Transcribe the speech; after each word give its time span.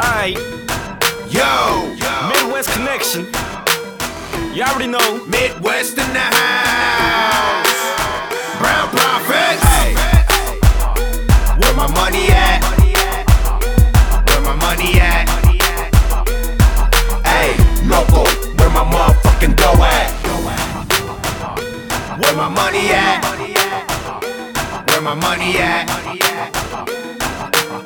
Alright, 0.00 0.36
Yo, 1.30 1.94
Midwest 2.28 2.68
Connection. 2.72 3.26
You 4.52 4.64
already 4.64 4.88
know. 4.88 5.24
Midwest 5.26 5.98
in 5.98 6.12
the 6.12 6.18
house. 6.18 7.78
Brown 8.58 8.88
Prophet. 8.90 9.56
Hey. 9.62 9.94
Where 11.60 11.74
my 11.76 11.86
money 11.94 12.26
at? 12.30 12.64
Where 14.26 14.40
my 14.40 14.56
money 14.56 14.98
at? 14.98 15.28
Hey, 17.24 17.54
loco, 17.86 18.24
where 18.56 18.70
my 18.70 18.84
motherfucking 18.90 19.54
dough 19.56 19.84
at? 19.84 20.10
Where 22.18 22.34
my 22.34 22.48
money 22.48 22.90
at? 22.90 23.24
Where 24.88 25.00
my 25.02 25.14
money 25.14 25.58
at? 25.58 25.88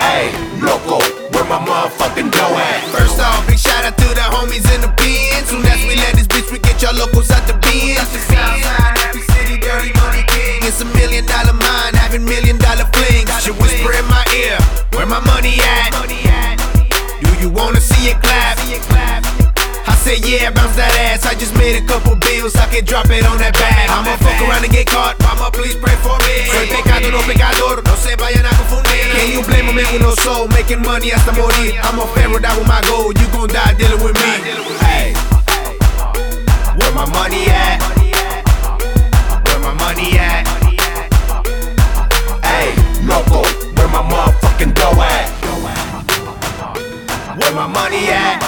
Hey, 0.00 0.32
my 0.58 0.97
motherfucking 2.18 2.30
dough 2.32 2.56
at? 2.58 2.82
First 2.90 3.20
off, 3.20 3.46
big 3.46 3.58
shout 3.58 3.84
out 3.84 3.96
to 3.98 4.08
the 4.14 4.26
homies 4.34 4.66
in 4.74 4.80
the 4.80 4.88
pen. 4.96 5.44
Soon 5.46 5.64
as 5.66 5.80
we 5.86 5.96
let 5.96 6.14
this 6.14 6.26
bitch, 6.26 6.50
we 6.52 6.58
get 6.58 6.82
y'all 6.82 6.94
locals 6.94 7.30
out 7.30 7.46
the 7.46 7.54
King. 7.60 7.96
It's 10.62 10.80
a 10.80 10.84
million 10.96 11.24
dollar 11.26 11.54
mine, 11.54 11.94
having 11.94 12.24
million 12.24 12.58
dollar 12.58 12.84
flings. 12.92 13.30
She 13.42 13.50
whisper 13.50 13.92
in 13.92 14.04
my 14.06 14.24
ear, 14.36 14.58
where 14.94 15.06
my 15.06 15.20
money 15.20 15.56
at? 15.60 15.90
Do 17.22 17.30
you 17.40 17.50
wanna 17.50 17.80
see 17.80 18.10
it 18.10 18.20
clap? 18.20 18.58
I 19.88 19.94
said, 19.94 20.24
yeah, 20.24 20.50
bounce 20.50 20.76
that 20.76 20.92
ass. 21.10 21.26
I 21.26 21.34
just 21.34 21.56
made 21.56 21.76
a 21.76 21.84
couple 21.86 22.14
bills, 22.16 22.54
I 22.56 22.66
can 22.68 22.84
drop 22.84 23.10
it 23.10 23.24
on 23.26 23.38
that 23.38 23.54
bag. 23.54 23.90
I'ma 23.90 24.16
fuck 24.20 24.40
around 24.48 24.64
and 24.64 24.72
get 24.72 24.86
caught, 24.86 25.18
mama, 25.20 25.50
please 25.52 25.74
pray 25.74 25.96
for 26.04 26.16
me. 26.28 26.46
Soy 26.52 26.66
pecado, 26.68 27.18
pecador, 27.26 27.82
no 27.84 27.94
se 27.96 28.14
vayan. 28.16 28.47
Blame 29.78 29.92
me 29.92 29.98
uno 29.98 30.14
soul, 30.16 30.48
making 30.48 30.82
money 30.82 31.10
hasta 31.10 31.30
morir? 31.30 31.78
I'm 31.84 32.00
a 32.00 32.06
pharaoh, 32.08 32.40
that 32.40 32.58
was 32.58 32.66
my 32.66 32.82
goal. 32.90 33.12
You 33.14 33.26
gon' 33.30 33.46
die 33.46 33.74
dealing 33.78 34.02
with 34.02 34.16
me. 34.18 34.42
Hey, 34.82 35.14
where 36.74 36.92
my 36.98 37.06
money 37.14 37.46
at? 37.46 37.78
Where 39.46 39.60
my 39.60 39.72
money 39.78 40.18
at? 40.18 40.48
Hey, 42.42 42.74
loco, 43.06 43.46
where 43.78 43.88
my 43.94 44.02
motherfucking 44.02 44.74
dough 44.74 44.98
at? 44.98 45.30
Where 47.38 47.54
my 47.54 47.68
money 47.68 48.08
at? 48.10 48.42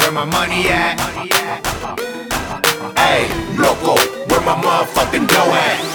Where 0.00 0.10
my 0.10 0.24
money 0.24 0.66
at? 0.66 0.98
Hey, 2.98 3.30
loco, 3.54 3.94
where 4.26 4.40
my 4.40 4.56
motherfucking 4.58 5.28
dough 5.28 5.54
at? 5.54 5.89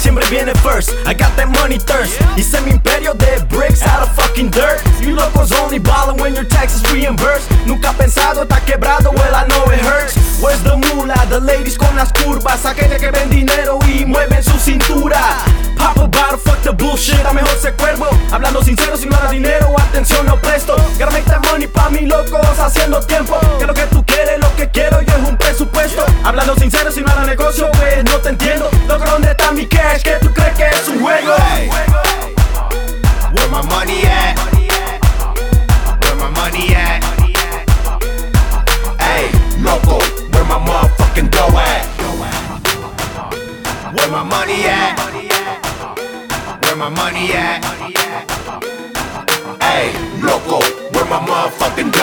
Siempre 0.00 0.24
viene 0.30 0.54
first. 0.54 0.90
I 1.06 1.12
got 1.12 1.36
that 1.36 1.48
money 1.60 1.78
thirst. 1.78 2.18
Hice 2.34 2.58
mi 2.62 2.70
imperio 2.70 3.12
de 3.12 3.44
bricks 3.50 3.82
out 3.82 4.02
of 4.02 4.14
fucking 4.14 4.50
dirt. 4.50 4.80
You 5.00 5.14
locos 5.14 5.52
only 5.52 5.78
ballin' 5.78 6.16
when 6.16 6.34
your 6.34 6.46
taxes 6.46 6.82
reimbursed. 6.90 7.50
Nunca 7.66 7.92
pensado 7.92 8.42
está 8.42 8.60
quebrado, 8.64 9.12
well 9.12 9.34
I 9.34 9.46
know 9.46 9.62
it 9.70 9.80
hurts. 9.80 10.16
Where's 10.40 10.62
the 10.62 10.74
mula? 10.76 11.14
The 11.28 11.40
ladies 11.40 11.76
con 11.76 11.94
las 11.96 12.12
curvas. 12.12 12.64
Aquella 12.64 12.98
que 12.98 13.10
ven 13.10 13.28
dinero 13.28 13.78
y 13.86 14.06
mueven 14.06 14.42
su 14.42 14.58
cintura. 14.58 15.20
Pop 15.76 15.98
a 15.98 16.36
fuck 16.38 16.62
the 16.62 16.72
bullshit. 16.72 17.24
A 17.26 17.32
mejor 17.34 17.54
ser 17.58 17.74
cuervo. 17.76 18.08
Hablando 18.32 18.62
sincero, 18.62 18.96
si 18.96 19.06
no 19.06 19.18
era 19.18 19.30
dinero, 19.30 19.74
atención 19.78 20.24
no 20.24 20.40
presto. 20.40 20.76
Gotta 20.98 21.10
make 21.10 21.24
that 21.26 21.44
money 21.44 21.66
pa' 21.66 21.90
mi 21.90 22.06
locos 22.06 22.58
haciendo 22.58 23.00
tiempo. 23.00 23.38
Que 23.58 23.66
lo 23.66 23.74
que 23.74 23.86
tú 23.86 24.04
quieres, 24.06 24.40
lo 24.40 24.54
que 24.56 24.70
quiero 24.70 25.02
yo 25.02 25.14
es 25.14 25.28
un 25.28 25.36
presupuesto. 25.36 26.04
Hablando 26.24 26.54
sincero, 26.56 26.90
si 26.90 27.02
no 27.02 27.12
era 27.12 27.26
negocio, 27.26 27.70
pues 27.72 28.02
no 28.04 28.16
te 28.18 28.30
entiendo. 28.30 28.59
Where 44.10 44.24
my 44.24 44.28
money 44.28 44.64
at? 44.64 44.98
Where 46.64 46.74
my 46.74 46.88
money 46.88 47.32
at? 47.32 47.64
Hey, 49.62 49.92
loco, 50.20 50.58
where 50.90 51.04
my 51.04 51.20
motherfucking? 51.20 51.99